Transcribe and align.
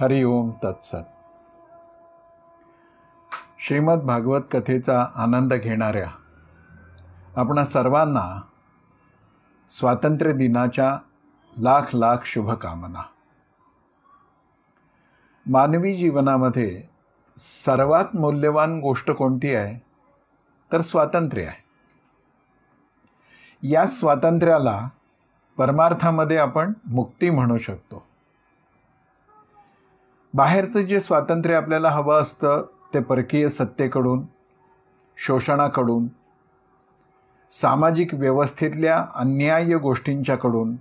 हरि 0.00 0.24
ओम 0.24 0.50
तत्सत. 0.64 1.04
श्रीमद 3.58 3.98
भागवत 3.98 4.40
कथेचा 4.52 5.06
आनंद 5.14 5.54
घेणाऱ्या 5.54 6.10
आपणा 7.36 7.64
सर्वांना 7.64 8.42
स्वातंत्र्य 9.68 10.32
दिनाच्या 10.32 10.98
लाख 11.58 11.82
लाख 11.94 12.16
शुभकामना. 12.24 13.02
मानवी 15.46 15.94
जीवनामध्ये 15.94 16.84
सर्वात 17.38 18.16
मौल्यवान 18.16 18.80
गोष्ट 18.80 19.10
कोणती 19.10 19.54
आहे? 19.54 19.86
तर 20.72 20.80
स्वातंत्र्य 20.80 21.46
आहे. 21.46 21.64
या 23.68 23.86
स्वातंत्र्याला 23.86 24.88
परमार्थामध्ये 25.56 26.36
आपण 26.36 26.72
मुक्ती 26.86 27.30
म्हणू 27.30 27.58
शकतो. 27.58 28.05
बाहेरचं 30.34 30.80
जे 30.80 31.00
स्वातंत्र्य 31.00 31.54
आपल्याला 31.54 31.90
हवं 31.90 32.22
असतं 32.22 32.62
ते 32.94 33.00
परकीय 33.00 33.48
सत्तेकडून 33.48 34.22
शोषणाकडून 35.16 36.06
सामाजिक 37.50 38.14
व्यवस्थेतल्या 38.14 39.06
अन्याय 39.14 39.74
गोष्टींच्याकडून 39.74 40.76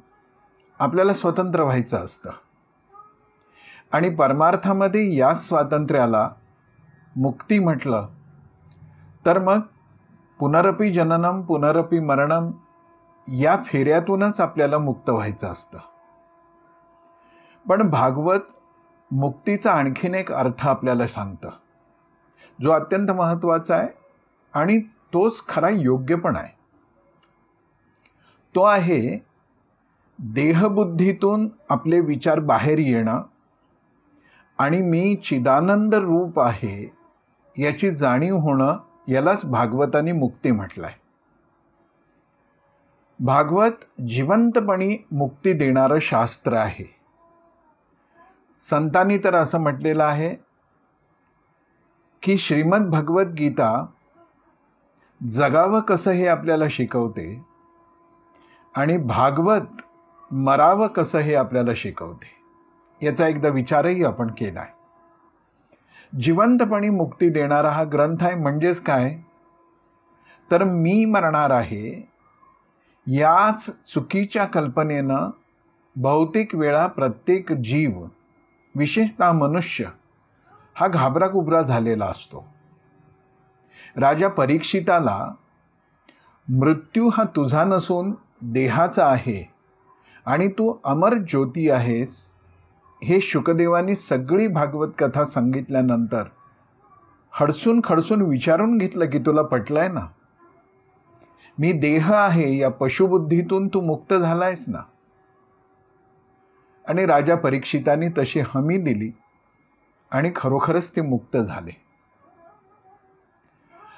आपल्याला 0.79 1.13
स्वतंत्र 1.13 1.63
व्हायचं 1.63 1.97
असतं. 1.97 2.29
आणि 3.91 4.09
परमार्थामध्ये 4.09 5.15
या 5.15 5.35
स्वातंत्र्याला 5.35 6.29
मुक्ती 7.15 7.59
म्हटलं 7.59 8.07
तर 9.25 9.39
मग 9.39 9.59
पुनरपी 10.39 10.91
जननम 10.91 11.41
पुनरपी 11.41 11.99
मरणम 11.99 12.51
या 13.27 13.57
फेऱ्यातूनच 13.65 14.39
आपल्याला 14.39 14.77
मुक्त 14.77 15.09
व्हायचं 15.09 15.47
असतं. 15.47 15.77
पण 17.69 17.89
भागवत 17.89 18.39
मुक्तीचा 19.11 19.71
आणखीन 19.71 20.15
एक 20.15 20.31
अर्थ 20.31 20.67
आपल्याला 20.67 21.07
सांगतं. 21.07 21.49
जो 22.61 22.71
अत्यंत 22.71 23.11
महत्त्वाचा 23.11 23.75
आहे 23.75 23.87
आणि 24.53 24.79
तोच 25.13 25.47
खरा 25.47 25.69
योग्य 25.69 26.15
पण 26.15 26.35
आहे. 26.35 26.55
तो 28.55 28.61
आहे 28.61 29.25
देहबुद्धीतून 30.19 31.49
आपले 31.69 31.99
विचार 31.99 32.39
बाहेर 32.39 32.79
येणं 32.79 33.21
आणि 34.57 34.81
मी 34.81 35.15
चिदानंद 35.15 35.95
रूप 35.95 36.39
आहे 36.39 36.93
याची 37.57 37.91
जाणीव 37.91 38.35
होणं 38.37 38.77
यालाच 39.07 39.45
भागवताने 39.45 40.11
मुक्ती 40.11 40.51
म्हटलंय. 40.51 40.93
भागवत 43.19 44.01
जिवंतपणी 44.07 44.97
मुक्ती 45.11 45.53
देणारं 45.53 45.99
शास्त्र 45.99 46.53
आहे. 46.53 46.94
संतांनी 48.55 49.17
तर 49.17 49.35
असं 49.35 49.59
म्हटलेलं 49.59 50.03
आहे 50.03 50.35
की 52.23 52.37
श्रीमद 52.37 52.81
भगवद्गीता 52.81 53.85
जगावं 55.29 55.79
कसं 55.79 56.11
हे 56.11 56.27
आपल्याला 56.27 56.65
शिकवते 56.69 57.41
आणि 58.75 58.97
भागवत 58.97 59.81
मरावं 60.31 60.87
कसं 60.87 61.19
हे 61.19 61.35
आपल्याला 61.35 61.71
शिकवते 61.75 62.35
याचा 63.05 63.27
एकदा 63.27 63.49
विचारही 63.49 64.03
आपण 64.03 64.27
केला 64.27 64.59
आहे. 64.59 64.73
जिवंतपणी 66.21 66.89
मुक्ती 66.89 67.29
देणारा 67.29 67.69
हा 67.69 67.83
ग्रंथ 67.83 68.17
आहे 68.21 68.35
म्हणजेच 68.35 68.81
काय? 68.81 69.17
तर 70.51 70.63
मी 70.63 71.05
मरणार 71.05 71.49
आहे 71.49 72.09
याच 73.07 73.65
चुकीच्या 73.65 74.45
कल्पनेनं 74.45 75.29
भौतिक 75.95 76.55
वेळा 76.55 76.87
प्रत्येक 76.87 77.51
जीव 77.51 78.05
विशेषतः 78.75 79.31
मनुष्य 79.31 79.85
हा 80.75 80.87
घाबराकुबरा 80.87 81.61
झालेला 81.61 82.05
असतो. 82.05 82.45
राजा 83.95 84.27
परीक्षिताला 84.27 85.33
मृत्यू 86.49 87.09
हा 87.09 87.23
तुझा 87.35 87.63
नसून 87.63 88.13
देहाचा 88.41 89.05
आहे 89.05 89.43
आणि 90.25 90.47
तू 90.47 90.73
अमर 90.83 91.13
ज्योती 91.13 91.69
आहेस 91.69 92.33
हे 93.03 93.21
शुकदेवानी 93.21 93.95
सगळी 93.95 94.47
भागवत 94.47 94.91
कथा 94.99 95.23
सांगितल्यानंतर 95.23 96.23
हडसून 97.31 97.81
खडसून 97.83 98.21
विचारून 98.21 98.77
घेतलं 98.77 99.09
की 99.09 99.19
तुला 99.19 99.41
पटलंय 99.41 99.87
ना? 99.87 100.05
मी 101.59 101.71
देह 101.71 102.13
आहे 102.13 102.57
या 102.57 102.69
पशुबुद्धीतून 102.69 103.67
तू 103.67 103.81
मुक्त 103.81 104.13
झालायस 104.13 104.65
ना? 104.67 104.79
आणि 106.87 107.05
राजा 107.05 107.35
परीक्षितांनी 107.35 108.07
तशी 108.17 108.39
हमी 108.39 108.77
दिली 108.77 109.11
आणि 110.11 110.31
खरोखरच 110.35 110.95
ते 110.95 111.01
मुक्त 111.01 111.37
झाले. 111.37 111.71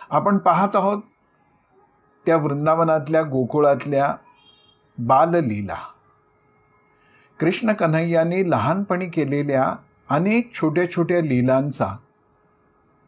आपण 0.09 0.37
पाहत 0.37 0.75
आहोत 0.75 1.01
त्या 2.25 2.37
वृंदावनातल्या 2.37 3.21
गोकुळातल्या 3.21 4.15
बाललीला. 4.97 5.77
कृष्ण 7.39 7.73
कन्हैयाने 7.73 8.49
लहानपणी 8.49 9.09
केलेल्या 9.09 9.75
अनेक 10.09 10.53
छोट्या 10.53 10.91
छोट्या 10.91 11.21
लीलांचा 11.21 11.97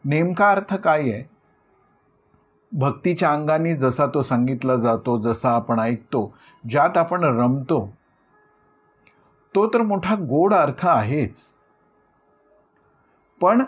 नेमका 0.04 0.50
अर्थ 0.50 0.74
काय 0.74 1.00
आहे? 1.00 1.30
भक्तीच्या 2.72 3.32
अंगाने 3.32 3.74
जसा 3.74 4.06
तो 4.06 4.22
सांगितला 4.22 4.76
जातो 4.76 5.18
जसा 5.20 5.50
आपण 5.50 5.80
ऐकतो 5.80 6.34
ज्यात 6.68 6.98
आपण 6.98 7.24
रमतो 7.24 7.94
तो 9.54 9.66
तर 9.66 9.82
मोठा 9.82 10.14
गोड 10.14 10.54
अर्थ 10.54 10.86
आहेच. 10.86 11.40
पण 13.40 13.64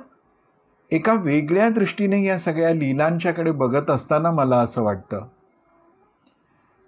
एका 0.91 1.13
वेगळ्या 1.13 1.69
दृष्टीने 1.69 2.25
या 2.25 2.39
सगळ्या 2.39 2.71
लीलांच्याकडे 2.71 3.51
बघत 3.51 3.91
असताना 3.91 4.31
मला 4.31 4.57
असं 4.57 4.83
वाटतं 4.83 5.27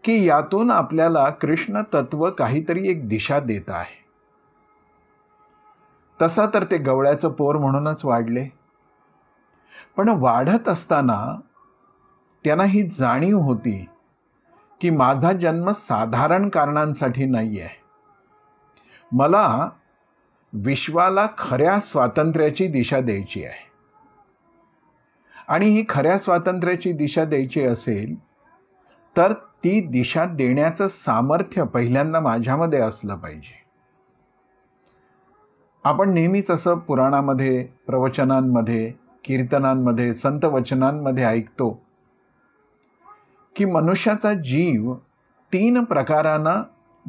की 0.05 0.25
यातून 0.25 0.71
आपल्याला 0.71 1.31
कृष्ण 1.31 1.83
तत्व 1.95 2.31
काहीतरी 2.31 2.89
एक 2.89 3.09
दिशा 3.09 3.41
देत 3.41 3.71
आहे. 3.71 4.05
तसा 6.23 6.47
तर 6.55 6.65
ते 6.65 6.79
गवळ्याचं 6.79 7.29
पोर 7.29 7.57
म्हणूनच 7.57 8.05
वाढले. 8.05 8.49
पण 9.97 10.09
वाढत 10.09 10.69
असताना 10.69 11.41
त्यांना 12.45 12.65
ही 12.65 12.83
जाणीव 12.83 13.39
होती 13.39 13.89
की 14.81 14.91
माझा 14.91 15.33
जन्म 15.33 15.71
साधारण 15.71 16.49
कारणांसाठी 16.49 17.25
नाही 17.25 17.61
आहे 17.61 17.84
मला 19.17 19.69
विश्वाला 20.53 21.27
खऱ्या 21.39 21.81
स्वातंत्र्याची 21.81 22.67
दिशा 22.67 23.01
द्यायची 23.01 23.45
आहे. 23.45 23.71
आणि 25.49 25.67
ही 25.67 25.85
खऱ्या 25.89 26.19
स्वातंत्र्याची 26.19 26.93
दिशा 26.93 27.25
द्यायची 27.25 27.63
असेल 27.63 28.15
तर 29.17 29.33
ती 29.33 29.87
दिशा 29.87 30.25
देण्याचं 30.25 30.89
सामर्थ्य 30.89 31.65
पहिल्यांदा 31.65 32.21
माझ्यामध्ये 32.21 32.81
असलं 32.81 33.17
पाहिजे. 33.17 33.65
आपण 35.85 36.11
नेहमीच 36.11 36.51
असं 36.51 36.79
पुराणामध्ये 36.79 37.69
प्रवचनांमध्ये 37.87 38.93
कीर्तनांमध्ये 39.25 40.15
संत 40.15 40.45
वचनांमध्ये 40.45 41.25
ऐकतो 41.25 41.83
की 43.57 43.65
मनुष्याचा 43.65 44.35
जीव 44.35 44.95
तीन 45.53 45.85
प्रकारानं 45.85 46.63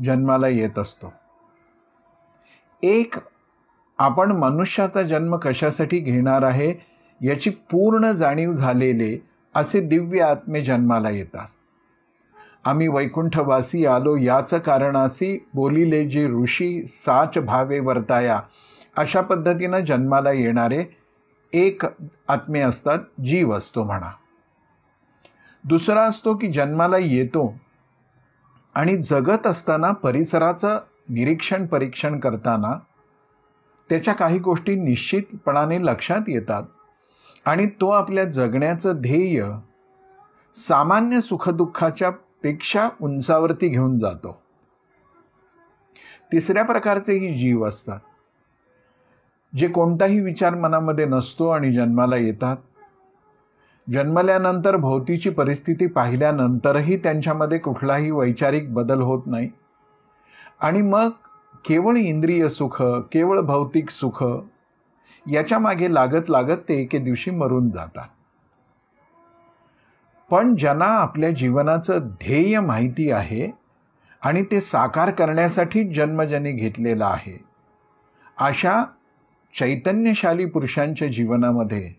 जन्माला 0.03 0.47
येत 0.47 0.79
असतो. 0.79 1.13
एक 2.83 3.15
आपण 3.97 4.31
मनुष्याचा 4.31 5.01
जन्म 5.01 5.35
कशासाठी 5.35 5.99
घेणार 5.99 6.41
आहे 6.41 6.73
याची 7.21 7.49
पूर्ण 7.49 8.11
जाणीव 8.11 8.51
झालेले 8.51 9.17
असे 9.55 9.79
दिव्य 9.79 10.21
आत्मे 10.21 10.61
जन्माला 10.61 11.09
येतात. 11.09 11.47
आम्ही 12.63 12.87
वैकुंठवासी 12.87 13.85
आलो 13.85 14.15
याच 14.17 14.53
कारणासी 14.53 15.37
बोलिले 15.53 16.05
जे 16.05 16.27
ऋषी 16.27 16.85
साच 16.87 17.37
भावे 17.37 17.79
वर्ताया. 17.79 18.41
अशा 18.97 19.21
पद्धतीनं 19.21 19.79
जन्माला 19.79 20.31
येणारे 20.31 20.83
एक 21.53 21.85
आत्मे 22.28 22.59
असतात 22.59 22.99
जीव 23.25 23.53
असतो 23.53 23.83
म्हणा. 23.83 24.11
दुसरा 25.63 26.01
असतो 26.01 26.33
की 26.33 26.51
जन्माला 26.51 26.97
येतो 26.97 27.55
आणि 28.75 28.97
जगत 28.97 29.47
असताना 29.47 29.91
परिसराचं 29.91 30.79
निरीक्षण 31.09 31.66
परीक्षण 31.66 32.19
करताना 32.19 32.79
त्याच्या 33.90 34.13
काही 34.13 34.40
गोष्टी 34.40 34.75
निश्चितपणाने 34.75 35.85
लक्षात 35.85 36.22
येतात 36.28 36.63
आणि 37.46 37.66
तो 37.66 37.90
आपल्या 37.90 38.23
जगण्याचं 38.23 38.93
ध्येय 38.96 39.46
सामान्य 40.55 41.22
सुखदुःखाच्या 41.22 42.09
पेक्षा 42.09 42.90
उंचावरती 43.02 43.67
घेऊन 43.67 43.99
जातो. 43.99 44.41
तिसऱ्या 46.31 46.63
प्रकारचेही 46.63 47.37
जीव 47.37 47.67
असतात. 47.67 47.99
जे 49.55 49.67
कोणताही 49.67 50.19
विचार 50.19 50.55
मनामध्ये 50.55 51.05
नसतो 51.05 51.49
आणि 51.49 51.73
जन्माला 51.73 52.16
येतात. 52.16 52.57
जन्मल्यानंतर 53.91 54.75
भोवतीची 54.75 55.29
परिस्थिती 55.29 55.87
पाहिल्यानंतरही 55.87 56.97
त्यांच्यामध्ये 56.97 57.59
कुठलाही 57.59 58.11
वैचारिक 58.11 58.73
बदल 58.73 59.02
होत 59.02 59.23
नाही. 59.25 59.49
आणि 60.61 60.81
मग 60.81 61.09
केवळ 61.66 61.97
इंद्रिय 61.97 62.49
सुख 62.49 62.81
केवळ 63.11 63.40
भौतिक 63.40 63.90
सुख 63.90 64.23
याच्या 65.31 65.59
मागे 65.59 65.93
लागत 65.93 66.29
लागत 66.29 66.57
ते 66.69 66.81
एके 66.81 66.97
दिवशी 66.97 67.31
मरून 67.31 67.69
जातात. 67.69 68.07
पण 70.29 70.55
ज्यांना 70.55 70.85
आपल्या 70.85 71.29
जीवनाचं 71.31 71.99
ध्येय 71.99 72.59
माहिती 72.59 73.11
आहे 73.11 73.52
आणि 74.22 74.43
ते 74.43 74.61
साकार 74.61 75.11
करण्यासाठी 75.11 75.84
जन्मजनी 75.93 76.52
घेतलेला 76.52 77.07
आहे 77.07 77.37
अशा 78.37 78.84
चैतन्यशाली 79.55 80.46
पुरुषांच्या 80.46 81.07
जीवनामध्ये 81.07 81.93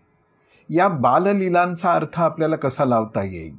या 0.69 0.87
बाललीलांचा 0.87 1.93
अर्थ 1.93 2.19
आपल्याला 2.19 2.55
कसा 2.55 2.85
लावता 2.85 3.23
येईल? 3.23 3.55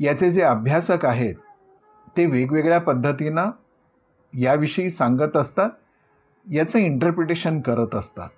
याचे 0.00 0.30
जे 0.30 0.42
अभ्यासक 0.42 1.04
आहेत 1.06 1.34
ते 2.16 2.26
वेगवेगळ्या 2.26 2.80
पद्धतीनं 2.80 3.50
याविषयी 4.34 4.90
सांगत 4.90 5.36
असतात 5.36 5.70
याचं 6.46 6.78
इंटरप्रिटेशन 6.78 7.60
करत 7.60 7.94
असतात. 7.94 8.28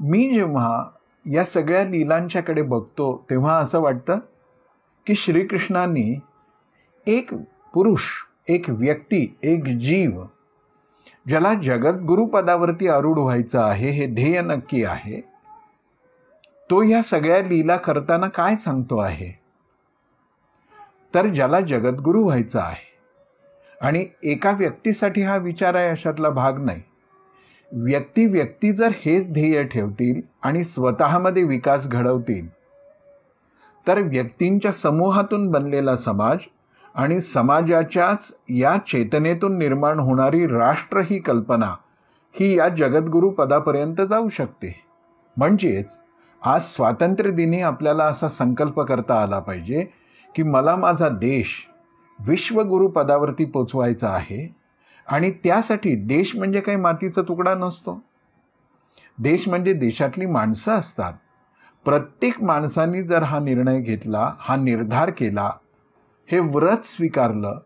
मी 0.00 0.28
जेव्हा 0.34 0.84
या 1.26 1.44
सगळ्या 1.44 1.84
लीलांच्याकडे 1.84 2.62
बघतो 2.62 3.24
तेव्हा 3.30 3.58
असं 3.58 3.80
वाटतं 3.80 4.18
की 5.06 5.14
श्रीकृष्णांनी 5.14 6.14
एक 7.06 7.34
पुरुष 7.74 8.04
एक 8.48 8.70
व्यक्ती 8.70 9.38
एक 9.42 9.64
जीव 9.64 10.22
ज्याला 11.28 11.54
जगद्गुरुपदावरती 11.54 12.88
आरूढ 12.88 13.18
व्हायचं 13.18 13.60
आहे 13.60 13.90
हे 13.90 14.06
ध्येय 14.06 14.40
नक्की 14.40 14.84
आहे 14.84 15.20
तो 16.70 16.82
या 16.82 17.02
सगळ्या 17.02 17.40
लीला 17.42 17.76
करताना 17.76 18.28
काय 18.28 18.56
सांगतो 18.56 18.98
आहे? 18.98 19.41
तर 21.14 21.26
ज्याला 21.26 21.60
जगद्गुरु 21.60 22.22
व्हायचं 22.22 22.60
आहे. 22.60 22.90
आणि 23.80 24.06
एका 24.22 24.50
व्यक्तीसाठी 24.50 25.22
हा 25.22 25.36
विचार 25.36 25.74
आहे 25.74 25.88
अशातला 25.88 26.28
भाग 26.28 26.64
नाही. 26.64 26.82
व्यक्ती 27.72 28.26
व्यक्ती 28.26 28.72
जर 28.72 28.88
हेच 28.96 29.32
ध्येय 29.32 29.62
ठेवतील 29.64 30.20
आणि 30.42 30.64
स्वतःमध्ये 30.64 31.42
विकास 31.42 31.88
घडवतील 31.88 32.48
तर 33.86 33.98
व्यक्तींच्या 33.98 34.72
समूहातून 34.72 35.50
बनलेला 35.50 35.96
समाज 35.96 36.38
आणि 36.94 37.20
समाजाच्याच 37.20 38.36
या 38.48 38.76
चेतनेतून 38.76 39.58
निर्माण 39.58 39.98
होणारी 39.98 40.46
राष्ट्र 40.46 41.00
ही 41.00 41.18
कल्पना 41.18 41.74
ही 42.40 42.58
या 42.58 42.68
जगद्गुरु 42.68 43.30
पदापर्यंत 43.30 44.00
जाऊ 44.00 44.28
शकते. 44.28 44.80
म्हणजेच 45.36 45.98
आज 46.42 46.62
स्वातंत्र्य 46.62 47.30
दिनी 47.30 47.60
आपल्याला 47.60 48.04
असा 48.04 48.28
संकल्प 48.28 48.80
करता 48.80 49.22
आला 49.22 49.38
पाहिजे 49.38 49.84
की 50.34 50.42
मला 50.42 50.76
माझा 50.76 51.08
देश 51.08 51.68
विश्वगुरु 52.18 52.88
पदावरती 52.88 53.44
पोचवायचा 53.44 54.08
आहे 54.08 54.54
आणि 55.06 55.30
त्यासाठी 55.30 55.94
देश 55.96 56.36
म्हणजे 56.36 56.60
काही 56.60 56.76
मातीचा 56.76 57.22
तुकडा 57.22 57.54
नसतो. 57.54 58.00
देश 59.18 59.48
म्हणजे 59.48 59.72
देशातली 59.72 60.26
माणसं 60.26 60.72
असतात. 60.72 61.12
प्रत्येक 61.84 62.42
माणसांनी 62.42 63.02
जर 63.02 63.22
हा 63.22 63.38
निर्णय 63.38 63.80
घेतला 63.80 64.34
हा 64.38 64.56
निर्धार 64.56 65.10
केला 65.10 65.50
हे 66.28 66.38
व्रत 66.38 66.84
स्वीकारलं 66.84 67.58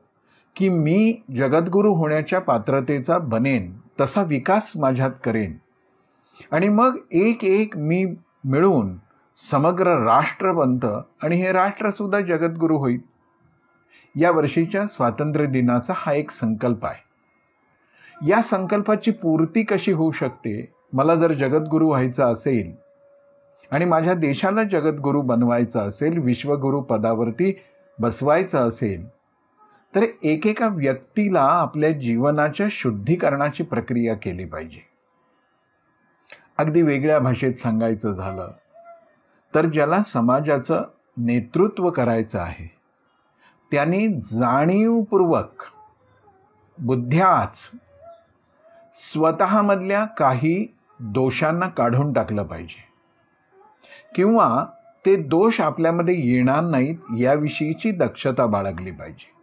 की 0.57 0.69
मी 0.69 1.23
जगद्गुरू 1.37 1.95
होण्याच्या 1.95 2.41
पात्रतेचा 2.41 3.19
बनेन 3.19 3.73
तसा 4.01 4.23
विकास 4.23 4.73
माझ्यात 4.77 5.11
करेन. 5.25 5.57
आणि 6.53 6.69
मग 6.69 6.97
एक 7.11 7.45
एक 7.45 7.77
मी 7.77 8.05
मिळून 8.45 8.97
समग्र 9.37 10.05
राष्ट्र 10.05 10.53
बनतं 10.53 11.03
आणि 11.23 11.37
हे 11.37 11.53
राष्ट्र 11.53 11.91
सुद्धा 11.91 12.21
जगद्गुरू 12.21 12.77
होईल. 12.79 13.00
या 14.17 14.31
वर्षीच्या 14.31 14.87
स्वातंत्र्य 14.87 15.47
दिनाचा 15.47 15.93
हा 15.97 16.12
एक 16.12 16.31
संकल्प 16.31 16.87
आहे. 16.87 17.05
या 18.29 18.43
संकल्पाची 18.43 19.11
पूर्ती 19.11 19.62
कशी 19.62 19.93
होऊ 19.93 20.11
शकते? 20.11 20.73
मला 20.93 21.15
जर 21.15 21.33
जगद्गुरू 21.33 21.88
व्हायचं 21.88 22.25
असेल 22.25 22.73
आणि 23.71 23.85
माझ्या 23.85 24.15
देशाला 24.15 24.62
जगद्गुरू 24.62 25.23
बनवायचं 25.23 25.81
असेल 25.81 26.19
विश्वगुरू 26.19 26.81
पदावरती 26.81 27.53
बसवायचं 28.00 28.69
असेल 28.69 29.06
तर 29.94 30.05
एकेका 30.23 30.69
व्यक्तीला 30.69 31.43
आपल्या 31.43 31.91
जीवनाच्या 31.91 32.67
शुद्धीकरणाची 32.71 33.62
प्रक्रिया 33.62 34.15
केली 34.15 34.44
पाहिजे. 34.44 34.81
अगदी 36.59 36.83
वेगळ्या 36.83 37.19
भाषेत 37.19 37.55
सांगायचं 37.55 38.12
झालं 38.12 38.50
तर 39.56 39.67
ज्याला 39.67 40.03
समाजाचं 40.03 40.82
नेतृत्व 41.17 41.91
करायचं 41.91 42.38
आहे 42.38 42.76
त्यांनी 43.70 44.08
जाणीवपूर्वक 44.08 45.62
बुद्ध्याच 46.79 47.70
स्वतःमधल्या 48.94 50.05
काही 50.05 50.76
दोषांना 51.00 51.69
काढून 51.69 52.12
टाकलं 52.12 52.43
पाहिजे. 52.43 52.85
किंवा 54.14 54.67
ते 55.06 55.17
दोष 55.17 55.61
आपल्यामध्ये 55.61 56.14
येणार 56.14 56.61
नाहीत 56.61 56.97
याविषयीची 57.19 57.91
दक्षता 57.91 58.47
बाळगली 58.47 58.91
पाहिजे. 58.91 59.37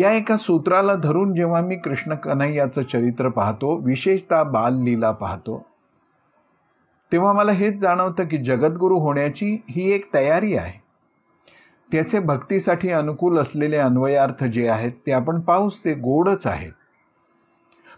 या 0.00 0.12
एका 0.12 0.36
सूत्राला 0.36 0.94
धरून 0.94 1.34
जेव्हा 1.34 1.60
मी 1.60 1.76
कृष्ण 1.76 2.14
कन्हैयाचं 2.14 2.82
चरित्र 2.82 3.28
पाहतो 3.28 3.76
विशेषतः 3.76 4.42
बाल 4.42 4.74
लीला 4.74 5.10
पाहतो 5.10 5.66
तेव्हा 7.12 7.32
मला 7.32 7.52
हेच 7.52 7.76
जाणवतं 7.76 8.24
की 8.24 8.38
जगद्गुरू 8.38 8.98
होण्याची 8.98 9.58
ही 9.70 9.92
एक 9.92 10.14
तयारी 10.14 10.56
आहे. 10.56 10.82
त्याचे 11.92 12.18
भक्तीसाठी 12.18 12.90
अनुकूल 12.90 13.38
असलेले 13.38 13.76
अन्वयार्थ 13.76 14.44
जे 14.44 14.68
आहेत 14.68 14.92
ते 15.06 15.12
आपण 15.12 15.40
पाहूच 15.40 15.84
ते 15.84 15.94
गोडच 15.94 16.46
आहेत. 16.46 16.72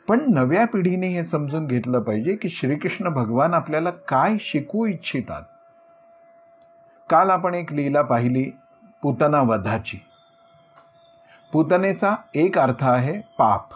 पण 0.08 0.34
नव्या 0.34 0.66
पिढीने 0.66 1.08
हे 1.08 1.24
समजून 1.24 1.66
घेतलं 1.66 2.00
पाहिजे 2.00 2.36
की 2.36 2.48
श्रीकृष्ण 2.48 3.08
भगवान 3.08 3.54
आपल्याला 3.54 3.90
काय 3.90 4.36
शिकू 4.40 4.86
इच्छितात. 4.86 5.42
काल 7.10 7.30
आपण 7.30 7.54
एक 7.54 7.72
लीला 7.72 8.02
पाहिली 8.02 8.50
पुतना 9.02 9.40
वधाची. 9.40 9.98
पुतनेचा 11.52 12.14
एक 12.34 12.58
अर्थ 12.58 12.84
आहे 12.84 13.20
पाप. 13.38 13.68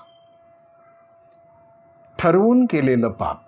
ठरवून 2.19 2.67
केलेलं 2.67 3.09
पाप. 3.09 3.41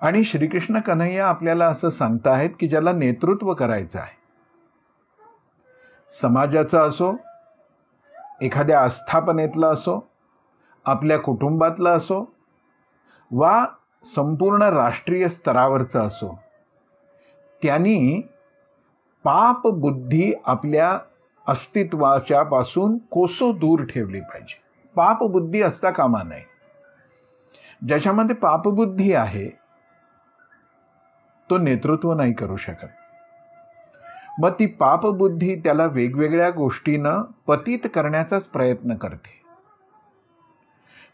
आणि 0.00 0.24
श्रीकृष्ण 0.24 0.80
कन्हैया 0.80 1.28
आपल्याला 1.28 1.66
असं 1.66 1.90
सांगताहेत 1.90 2.50
की 2.60 2.68
ज्याला 2.68 2.92
नेतृत्व 2.92 3.54
करायचं 3.54 3.98
आहे. 3.98 4.18
समाजाचं 6.20 6.78
असो 6.78 7.14
एखाद्या 8.40 8.80
आस्थापनेतलं 8.80 9.72
असो 9.72 10.08
आपल्या 10.84 11.18
कुटुंबातलं 11.18 11.96
असो 11.96 12.32
वा 13.30 13.64
संपूर्ण 14.04 14.62
राष्ट्रीय 14.62 15.28
स्तरावरचं 15.28 16.00
असो 16.00 16.38
त्यांनी 17.62 18.20
पाप 19.24 19.66
बुद्धी 19.66 20.32
आपल्या 20.46 20.98
अस्तित्वाच्या 21.48 22.42
पासून 22.42 22.98
कोसो 22.98 23.52
दूर 23.52 23.84
ठेवली 23.84 24.20
पाहिजे. 24.20 24.60
पाप 24.96 25.22
बुद्धी 25.22 25.62
असता 25.62 25.90
कामा 25.90 26.22
नये. 26.22 26.44
ज्याच्यामध्ये 27.88 28.36
पापबुद्धी 28.36 29.12
आहे 29.12 29.59
तो 31.50 31.58
नेतृत्व 31.58 32.14
नाही 32.14 32.32
करू 32.32 32.56
शकत. 32.56 32.88
मग 34.38 34.50
ती 34.58 34.66
पापबुद्धी 34.66 35.56
त्याला 35.56 35.84
वेगवेगळ्या 35.84 36.50
गोष्टीनं 36.50 37.22
पतित 37.46 37.78
करण्याचाच 37.94 38.46
प्रयत्न 38.46 38.94
करते. 38.94 39.40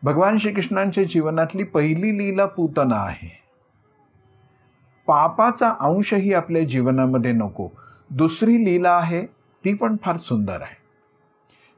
भगवान 0.02 0.38
श्रीकृष्णांच्या 0.38 1.04
जीवनातली 1.04 1.62
पहिली 1.62 2.18
लीला 2.18 2.46
पूतना 2.46 2.96
आहे. 2.96 3.42
पापाचा 5.06 5.74
अंशही 5.80 6.34
आपल्या 6.34 6.64
जीवनामध्ये 6.64 7.32
नको. 7.32 7.68
दुसरी 8.10 8.64
लीला 8.64 8.92
आहे 8.96 9.26
ती 9.64 9.74
पण 9.74 9.96
फार 10.02 10.16
सुंदर 10.16 10.62
आहे. 10.62 10.76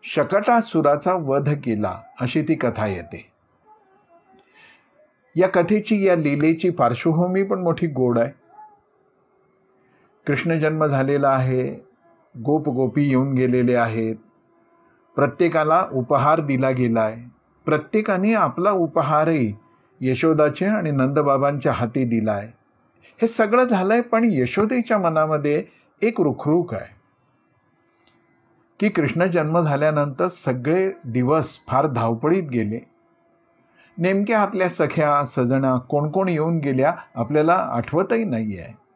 शकटासुराचा 0.03 1.15
वध 1.15 1.51
केला 1.51 2.01
अशी 2.21 2.43
ती 2.43 2.55
कथा 2.55 2.87
येते. 2.87 3.33
या 5.37 5.49
कथेची 5.49 6.07
या 6.07 6.17
लीलेची 6.17 6.71
पार्श्वभूमी 6.71 7.43
पण 7.43 7.59
मोठी 7.59 7.87
गोड 7.87 8.19
आहे. 8.19 8.48
कृष्ण 10.29 10.59
जन्म 10.59 10.85
झालेला 10.85 11.29
आहे 11.29 11.85
गोप 12.43 12.69
गोपी 12.69 13.09
येऊन 13.09 13.35
गेलेले 13.35 13.75
आहेत. 13.75 14.17
प्रत्येकाला 15.17 15.87
उपहार 15.93 16.41
दिला 16.41 16.71
गेलाय. 16.71 17.17
प्रत्येकाने 17.65 18.35
आपला 18.35 18.71
उपहारही 18.71 19.55
यशोदाचे 20.01 20.67
आणि 20.67 20.91
नंदबाबांच्या 20.91 21.73
हाती 21.73 22.05
दिलाय. 22.05 22.51
हे 23.23 23.27
सगळं 23.27 23.65
झालंय 23.65 24.01
पण 24.01 24.29
यशोदेच्या 24.33 24.99
मनामध्ये 24.99 25.65
एक 26.03 26.21
रुखरुख 26.21 26.75
आहे. 26.75 26.95
की 28.81 28.89
कृष्ण 28.89 29.27
जन्म 29.27 29.61
झाल्यानंतर 29.61 30.29
सगळे 30.29 30.93
दिवस 31.05 31.59
फार 31.69 31.87
धावपळीत 31.87 32.43
गेले. 32.43 32.81
नेमक्या 33.99 34.41
आपल्या 34.41 34.69
सख्या 34.69 35.25
सजना 35.25 35.77
कोण 35.77 36.11
कोण 36.11 36.29
येऊन 36.29 36.59
गेल्या 36.59 36.95
आपल्याला 37.15 37.55
आठवतही 37.55 38.25
नाही 38.25 38.59
आहे 38.59 38.88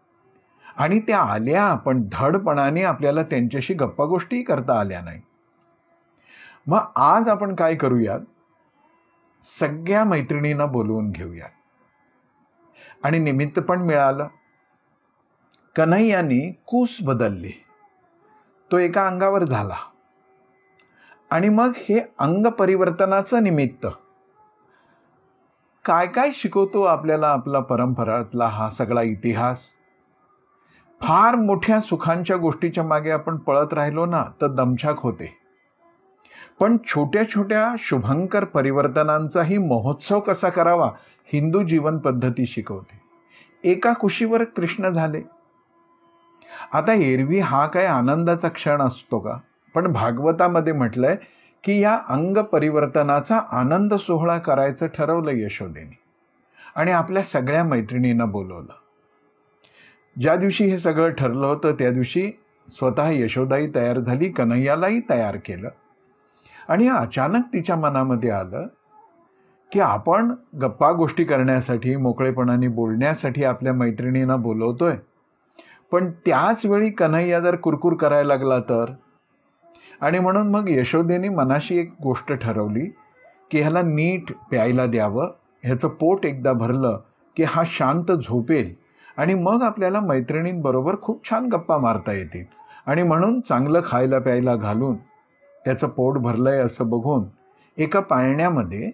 आणि 0.76 1.00
त्या 1.00 1.18
आल्या 1.18 1.74
पण 1.74 2.02
धडपणाने 2.12 2.82
आपल्याला 2.82 3.22
त्यांच्याशी 3.22 3.74
गप्पा 3.74 4.04
गोष्टीही 4.04 4.42
करता 4.42 4.80
आल्या 4.80 5.00
नाही. 5.00 5.20
मग 6.66 6.78
आज 6.96 7.28
आपण 7.28 7.54
काय 7.54 7.74
करूयात? 7.74 8.20
सगळ्या 9.42 10.04
मैत्रिणींना 10.04 10.66
बोलवून 10.66 11.10
घेऊयात. 11.10 11.50
आणि 13.04 13.18
निमित्त 13.18 13.60
पण 13.60 13.82
मिळालं. 13.82 14.28
कन्हैयानी 15.76 16.52
कूस 16.66 16.98
बदलली. 17.02 17.52
तो 18.72 18.78
एका 18.78 19.06
अंगावर 19.06 19.44
झाला. 19.44 19.76
आणि 21.30 21.48
मग 21.48 21.72
हे 21.76 22.00
अंग 22.18 22.46
परिवर्तनाचं 22.46 23.42
निमित्त. 23.42 23.86
काय 25.84 26.06
काय 26.06 26.30
शिकवतो 26.32 26.82
आपल्याला 26.82 27.28
आपला 27.28 27.60
परंपरातला 27.60 28.46
हा 28.46 28.70
सगळा 28.70 29.02
इतिहास? 29.02 29.81
फार 31.04 31.34
मोठ्या 31.34 31.80
सुखांच्या 31.80 32.36
गोष्टीच्या 32.36 32.84
मागे 32.84 33.10
आपण 33.10 33.36
पळत 33.36 33.72
राहिलो 33.72 34.06
ना 34.06 34.24
तर 34.40 34.48
दमछाक 34.48 34.98
होते. 34.98 35.38
पण 36.60 36.76
छोट्या 36.86 37.28
छोट्या 37.28 37.74
शुभंकर 37.78 38.44
परिवर्तनांचाही 38.44 39.58
महोत्सव 39.58 40.20
कसा 40.20 40.48
करावा 40.48 40.90
हिंदू 41.32 41.62
जीवन 41.62 41.98
पद्धती 41.98 42.46
शिकवते. 42.46 43.00
एका 43.70 43.92
कुशीवर 43.92 44.44
कृष्ण 44.44 44.88
झाले. 44.88 45.22
आता 46.72 46.92
एरवी 46.92 47.38
हा 47.38 47.66
काय 47.66 47.84
आनंदाचा 47.84 48.48
क्षण 48.48 48.82
असतो 48.82 49.18
का? 49.18 49.36
पण 49.74 49.92
भागवतामध्ये 49.92 50.72
म्हटलंय 50.72 51.16
की 51.64 51.80
या 51.80 51.98
अंग 52.08 52.36
परिवर्तनाचा 52.36 53.40
आनंद 53.52 53.94
सोहळा 53.94 54.38
करायचं 54.38 54.86
ठरवलं 54.86 55.30
यशोदेने. 55.34 55.98
आणि 56.76 56.92
आपल्या 56.92 57.22
सगळ्या 57.22 57.64
मैत्रिणींना 57.64 58.24
बोलवलं. 58.24 58.81
ज्या 60.20 60.36
दिवशी 60.36 60.64
हे 60.64 60.78
सगळं 60.78 61.10
ठरलं 61.10 61.46
होतं 61.46 61.72
त्या 61.72 61.90
दिवशी 61.90 62.32
स्वतः 62.68 63.10
यशोदाई 63.10 63.66
तयार 63.74 63.98
झाली 63.98 64.28
कन्हैयालाही 64.28 65.00
तयार 65.10 65.36
केलं. 65.36 65.68
आणि 66.68 66.88
अचानक 66.88 67.44
तिच्या 67.52 67.76
मनामध्ये 67.76 68.30
आलं 68.30 68.66
की 69.72 69.80
आपण 69.80 70.34
गप्पा 70.60 70.92
गोष्टी 70.92 71.24
करण्यासाठी 71.24 71.96
मोकळेपणाने 71.96 72.68
बोलण्यासाठी 72.68 73.44
आपल्या 73.44 73.72
मैत्रिणींना 73.72 74.36
बोलवतोय. 74.36 74.96
पण 75.92 76.10
त्याच 76.10 76.66
वेळी 76.66 76.90
कन्हैया 76.90 77.40
जर 77.40 77.56
कुरकुर 77.56 77.94
करायला 77.94 78.28
लागला 78.28 78.58
तर? 78.58 78.92
आणि 80.00 80.18
म्हणून 80.18 80.50
मग 80.50 80.64
यशोदेने 80.68 81.28
मनाशी 81.28 81.78
एक 81.78 81.94
गोष्ट 82.02 82.32
ठरवली 82.32 82.84
की 83.50 83.60
ह्याला 83.60 83.82
नीट 83.82 84.32
प्यायला 84.50 84.86
द्यावं. 84.86 85.32
ह्याचं 85.62 85.88
पोट 85.88 86.26
एकदा 86.26 86.52
भरलं 86.52 87.00
की 87.36 87.42
हा 87.42 87.62
शांत 87.66 88.12
झोपेल. 88.12 88.81
आणि 89.16 89.34
मग 89.34 89.62
आपल्याला 89.62 90.00
मैत्रिणींबरोबर 90.00 90.96
खूप 91.02 91.30
छान 91.30 91.46
गप्पा 91.46 91.78
मारता 91.78 92.12
येतील. 92.12 92.44
आणि 92.86 93.02
म्हणून 93.02 93.40
चांगलं 93.40 93.80
खायला 93.84 94.18
प्यायला 94.18 94.56
घालून 94.56 94.96
त्याचं 95.64 95.88
पोट 95.88 96.18
भरलंय 96.18 96.58
असं 96.58 96.88
बघून 96.90 97.24
एका 97.78 98.00
पाळण्यामध्ये 98.00 98.90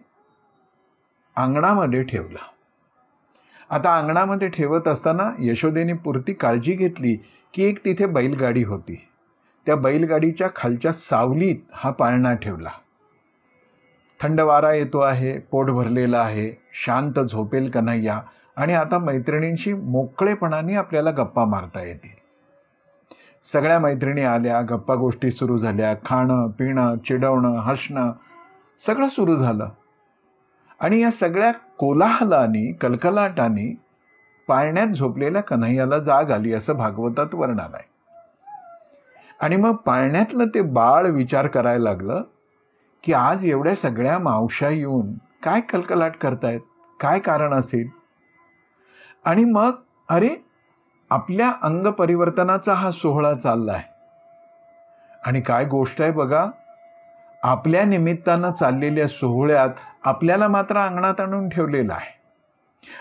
अंगणामध्ये 1.36 2.02
ठेवला. 2.02 2.38
आता 3.70 3.98
अंगणामध्ये 3.98 4.48
ठेवत 4.48 4.88
असताना 4.88 5.30
यशोदेने 5.38 5.92
पुरती 5.92 6.32
काळजी 6.32 6.72
घेतली 6.72 7.16
की 7.54 7.64
एक 7.64 7.84
तिथे 7.84 8.06
बैलगाडी 8.06 8.62
होती. 8.62 9.08
त्या 9.66 9.76
बैलगाडीच्या 9.76 10.48
खालच्या 10.56 10.92
सावलीत 10.92 11.56
हा 11.72 11.90
पाळणा 11.90 12.34
ठेवला. 12.34 12.70
थंड 14.20 14.40
वारा 14.40 14.72
येतो 14.72 15.00
आहे 15.00 15.38
पोट 15.38 15.70
भरलेला 15.70 16.18
आहे 16.18 16.50
शांत 16.72 17.20
झोपेल 17.20 17.70
कन्हैया 17.70 18.20
आणि 18.58 18.74
आता 18.74 18.98
मैत्रिणींशी 18.98 19.72
मोकळेपणाने 19.72 20.74
आपल्याला 20.74 21.10
गप्पा 21.10 21.44
मारता 21.44 21.82
येतील. 21.82 22.18
सगळ्या 23.42 23.78
मैत्रिणी 23.78 24.22
आल्या 24.22 24.60
गप्पा 24.60 24.94
गोष्टी 24.94 25.30
सुरू 25.30 25.58
झाल्या 25.58 25.94
खाणं 25.94 26.48
पिणं 26.48 26.96
चिडवणं 26.98 27.58
हसणं 27.58 28.12
सगळं 28.78 29.08
सुरू 29.08 29.36
झालं. 29.36 29.68
आणि 30.80 31.00
या 31.00 31.10
सगळ्या 31.10 31.52
कोलाहलानी 31.52 32.72
कलकलाटाने 32.72 33.74
पाळण्यात 34.48 34.86
झोपलेल्या 34.86 35.42
कन्हैयाला 35.42 35.98
जाग 35.98 36.30
आली 36.30 36.52
असं 36.52 36.72
भागवतात 36.72 37.34
वर्णन 37.34 37.74
आहे. 37.74 37.88
आणि 39.40 39.56
मग 39.56 39.74
पाळण्यातलं 39.74 40.44
ते 40.46 40.60
बाळ 40.60 41.06
विचार 41.06 41.46
करायला 41.46 41.90
लागलं 41.90 42.22
की 43.04 43.12
आज 43.12 43.44
एवढ्या 43.44 43.74
सगळ्या 43.74 44.18
मावशा 44.18 44.68
येऊन 44.68 45.12
काय 45.42 45.60
कलकलाट 45.60 46.16
करतायत? 46.16 46.60
काय 47.00 47.18
कारण 47.18 47.54
असेल? 47.54 47.97
आणि 49.28 49.44
मग 49.44 49.70
अरे 50.08 50.28
आपल्या 51.10 51.52
अंग 51.62 51.86
परिवर्तनाचा 51.86 52.74
हा 52.74 52.90
सोहळा 52.90 53.34
चालला 53.34 53.72
आहे 53.72 53.96
आणि 55.24 55.40
काय 55.40 55.64
गोष्ट 55.64 56.02
आहे 56.02 56.10
बघा 56.10 56.46
आपल्या 57.42 57.84
निमित्तानं 57.84 58.52
चाललेल्या 58.52 59.08
सोहळ्यात 59.08 59.68
आपल्याला 60.04 60.48
मात्र 60.48 60.78
अंगणात 60.78 61.20
आणून 61.20 61.48
ठेवलेला 61.48 61.94
आहे. 61.94 62.16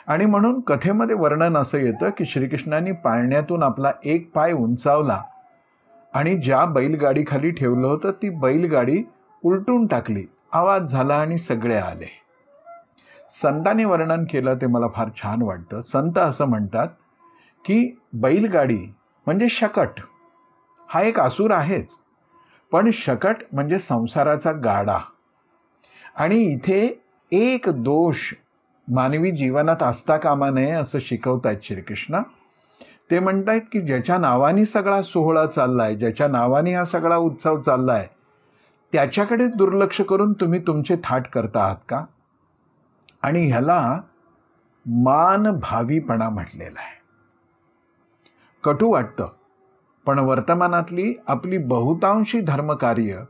आणि 0.07 0.25
म्हणून 0.25 0.59
कथेमध्ये 0.61 1.15
वर्णन 1.15 1.57
असं 1.57 1.77
येतं 1.77 2.09
की 2.09 2.25
श्रीकृष्णाने 2.25 2.91
पाळण्यातून 2.91 3.63
आपला 3.63 3.91
एक 4.03 4.31
पाय 4.31 4.51
उंचावला 4.51 5.21
आणि 6.13 6.35
ज्या 6.37 6.65
बैलगाडीखाली 6.65 7.51
ठेवलं 7.51 7.87
होतं 7.87 8.11
ती 8.11 8.29
बैलगाडी 8.29 9.03
उलटून 9.43 9.87
टाकली. 9.87 10.25
आवाज 10.51 10.91
झाला 10.91 11.15
आणि 11.15 11.37
सगळे 11.37 11.75
आले. 11.75 12.26
संतांनी 13.29 13.85
वर्णन 13.85 14.23
केलं 14.23 14.55
ते 14.55 14.67
मला 14.67 14.87
फार 14.95 15.09
छान 15.15 15.41
वाटतं. 15.41 15.79
संत 15.79 16.17
असं 16.17 16.45
म्हणतात 16.45 16.87
की 17.65 17.95
बैलगाडी 18.13 18.93
म्हणजे 19.25 19.49
शकट. 19.49 20.01
हा 20.89 21.01
एक 21.01 21.19
आसूर 21.19 21.51
आहेच. 21.51 21.97
पण 22.71 22.89
शकट 22.89 23.35
म्हणजे 23.53 23.79
संसाराचा 23.79 24.51
गाडा. 24.51 24.97
आणि 26.15 26.35
इथे 26.35 27.03
एक 27.31 27.69
दोष 27.69 28.33
मानवी 28.87 29.31
जीवनात 29.31 29.83
असता 29.83 30.17
कामा 30.17 30.49
नये 30.49 30.71
असं 30.71 30.99
शिकवतायत 31.01 31.57
श्रीकृष्ण. 31.63 32.21
ते 33.11 33.19
म्हणतायत 33.19 33.61
की 33.71 33.81
ज्याच्या 33.81 34.17
नावाने 34.17 34.65
सगळा 34.65 35.01
सोहळा 35.01 35.45
चाललाय 35.45 35.95
ज्याच्या 35.95 36.27
नावाने 36.27 36.73
हा 36.73 36.83
सगळा 36.83 37.17
उत्सव 37.17 37.61
चाललाय 37.61 38.07
त्याच्याकडे 38.93 39.47
दुर्लक्ष 39.47 40.01
करून 40.01 40.33
तुम्ही 40.33 40.59
तुमचे 40.67 40.95
थाट 41.03 41.27
करता 41.27 41.63
आहात 41.63 41.75
का? 41.89 42.05
आणि 43.21 43.47
ह्याला 43.47 44.01
मान 44.85 45.51
भावीपणा 45.51 46.29
म्हटलेला 46.29 46.79
आहे. 46.79 46.97
कटू 48.63 48.91
वाटतं 48.91 49.29
पण 50.05 50.19
वर्तमानातली 50.19 51.13
आपली 51.27 51.57
बहुतांशी 51.57 52.41
धर्मकार्य 52.41 53.23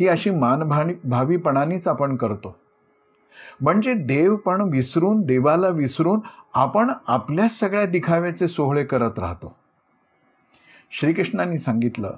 ही 0.00 0.08
अशी 0.08 0.30
मानभावी 0.30 0.94
भावीपणानेच 1.04 1.88
आपण 1.88 2.16
करतो. 2.16 2.56
म्हणजे 3.60 3.94
देव 3.94 4.36
पण 4.36 4.60
विसरून 4.60 5.22
देवाला 5.22 5.68
विसरून 5.68 6.20
आपण 6.54 6.92
आपल्या 7.06 7.48
सगळ्या 7.48 7.86
दिखाव्याचे 7.86 8.48
सोहळे 8.48 8.84
करत 8.84 9.18
राहतो. 9.18 9.56
श्रीकृष्णांनी 10.90 11.58
सांगितलं 11.58 12.16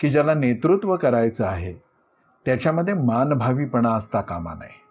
की 0.00 0.08
ज्याला 0.08 0.34
नेतृत्व 0.34 0.96
करायचं 0.96 1.46
आहे 1.46 1.74
त्याच्यामध्ये 2.44 2.94
मानभावीपणा 2.94 3.90
असता 3.90 4.20
कामा 4.20 4.54
नये. 4.54 4.81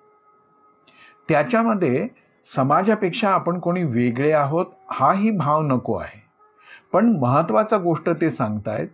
त्याच्यामध्ये 1.30 2.08
समाजापेक्षा 2.46 3.30
आपण 3.30 3.60
कोणी 3.60 3.84
वेगळे 3.84 4.32
आहोत 4.32 4.66
हाही 4.90 5.32
भाव 5.32 5.62
नको 5.62 5.96
आहे. 5.96 6.20
पण 6.94 7.16
महत्त्वाचा 7.20 7.78
गोष्ट 7.78 8.10
ते 8.22 8.30
सांगतायत 8.30 8.88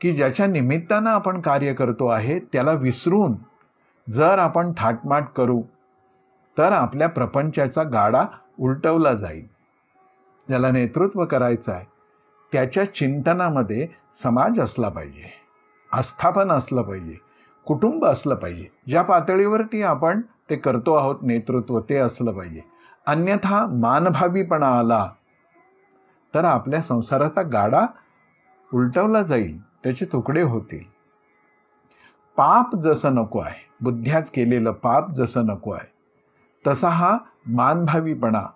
की 0.00 0.12
ज्याच्या 0.12 0.46
निमित्तानं 0.46 1.10
आपण 1.10 1.40
कार्य 1.40 1.72
करतो 1.74 2.06
आहे 2.06 2.38
त्याला 2.52 2.72
विसरून 2.72 3.32
जर 4.06 4.38
आपण 4.38 4.72
थाटमाट 4.76 5.24
करू 5.36 5.60
तर 6.56 6.72
आपल्या 6.72 7.08
प्रपंचाचा 7.08 7.82
गाडा 7.82 8.24
उलटवला 8.60 9.12
जाईल. 9.14 9.46
ज्याला 10.48 10.70
नेतृत्व 10.70 11.24
करायचं 11.24 11.72
आहे 11.72 11.84
त्याच्या 12.52 12.84
चिंतनामध्ये 12.94 13.86
समाज 14.12 14.60
असला 14.60 14.88
पाहिजे 14.88 15.28
आस्थापन 15.92 16.50
असलं 16.52 16.82
पाहिजे 16.82 17.16
कुटुंब 17.66 18.04
असलं 18.04 18.34
पाहिजे. 18.34 18.66
ज्या 18.88 19.02
पातळीवरती 19.02 19.82
आपण 19.82 20.20
ते 20.50 20.56
करतो 20.56 20.94
आहोत 20.94 21.16
नेतृत्व 21.22 21.80
ते 21.80 21.96
असलं 21.96 22.32
पाहिजे. 22.32 22.60
अन्यथा 23.06 23.66
मानभावीपणा 23.66 24.68
आला 24.78 25.10
तर 26.34 26.44
आपल्या 26.44 26.82
संसाराचा 26.82 27.42
गाडा 27.42 27.86
उलटवला 28.74 29.22
जाईल 29.22 29.60
त्याचे 29.62 30.04
तुकडे 30.04 30.42
होतील. 30.42 30.82
पाप 32.36 32.74
जसं 32.76 33.14
नको 33.14 33.38
आहे 33.38 33.68
बुद्ध्याच 33.80 34.30
केलेलं 34.30 34.72
पाप 34.72 35.10
जसं 35.10 35.46
नको 35.46 35.70
आहे 35.70 35.88
तसा 36.66 36.88
हा 36.88 37.18
मानभावीपणा 37.46 38.46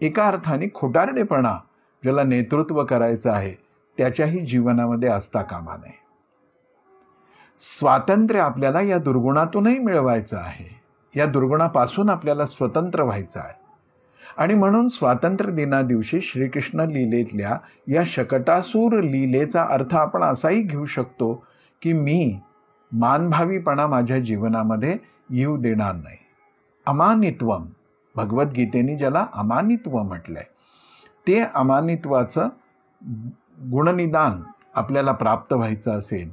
एका 0.00 0.26
अर्थाने 0.26 0.66
खोटारडेपणा 0.74 1.58
ज्याला 2.02 2.22
नेतृत्व 2.22 2.84
करायचं 2.84 3.30
आहे 3.30 3.54
त्याच्याही 3.98 4.40
जीवनामध्ये 4.40 5.08
असता 5.08 5.42
कामा 5.42 5.76
नये. 5.76 5.98
स्वातंत्र्य 7.58 8.40
आपल्याला 8.40 8.80
या 8.80 8.98
दुर्गुणातूनही 8.98 9.78
मिळवायचं 9.78 10.36
आहे. 10.36 10.75
या 11.16 11.26
दुर्गुणापासून 11.26 12.08
आपल्याला 12.08 12.46
स्वतंत्र 12.46 13.02
व्हायचं 13.02 13.40
आहे. 13.40 13.66
आणि 14.36 14.54
म्हणून 14.54 14.88
स्वातंत्र्य 14.88 15.52
दिना 15.52 15.82
दिवशी 15.82 16.20
श्रीकृष्ण 16.20 16.80
लीलेतल्या 16.80 17.58
या 17.88 18.02
शकटासूर 18.06 19.00
लीलेचा 19.00 19.66
अर्थ 19.70 19.94
आपण 19.94 20.22
असाही 20.22 20.62
घेऊ 20.62 20.84
शकतो 20.84 21.44
की 21.82 21.92
मी 21.92 22.38
मानभावीपणा 22.92 23.86
माझ्या 23.86 24.18
जीवनामध्ये 24.18 24.96
येऊ 25.30 25.56
देणार 25.56 25.94
नाही. 25.94 26.16
अमानित्वम. 26.86 27.66
भगवद्गीतेने 28.16 28.96
ज्याला 28.96 29.26
अमानित्व 29.34 30.02
म्हटलंय. 30.02 30.44
ते 31.28 31.40
अमानित्वाचं 31.54 32.48
गुणनिदान 33.72 34.42
आपल्याला 34.74 35.12
प्राप्त 35.12 35.52
व्हायचं 35.52 35.90
असेल 35.90 36.32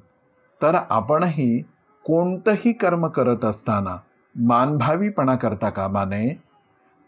तर 0.61 0.77
आपणही 0.89 1.61
कोणतंही 2.03 2.73
कर्म 2.73 3.07
करत 3.07 3.45
असताना 3.45 3.97
मानभावीपणा 4.35 5.35
करता 5.35 5.69
कामा 5.69 6.05
नये 6.05 6.35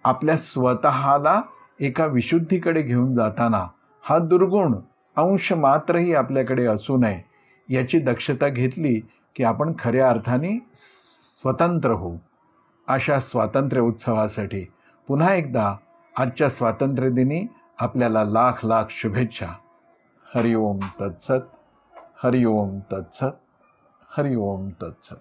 आपल्या 0.03 0.37
स्वतःला 0.37 1.41
एका 1.79 2.05
विशुद्धीकडे 2.05 2.81
घेऊन 2.81 3.15
जाताना 3.15 3.67
हा 4.01 4.17
दुर्गुण 4.17 4.75
अंश 5.15 5.53
मात्रही 5.53 6.15
आपल्याकडे 6.15 6.65
असू 6.65 6.97
नये 6.97 7.21
याची 7.69 7.99
दक्षता 7.99 8.47
घेतली 8.47 8.99
की 9.35 9.43
आपण 9.43 9.73
खऱ्या 9.79 10.09
अर्थाने 10.09 10.59
स्वतंत्र 10.73 11.91
होऊ. 11.91 12.17
अशा 12.87 13.19
स्वातंत्र्य 13.19 13.81
उत्सवासाठी 13.81 14.71
पुन्हा 15.07 15.33
एकदा 15.33 15.75
आजच्या 16.17 16.49
स्वातंत्र्यदिनी 16.49 17.47
आपल्याला 17.79 18.23
लाख 18.23 18.65
लाख 18.65 18.83
शुभेच्छा. 18.89 19.47
हरिओम 20.35 20.79
तत्सत 21.01 21.55
हरिओम 22.23 22.79
तत्सत 22.91 23.33
हरिओम 24.17 24.69
तत्सत. 24.69 25.15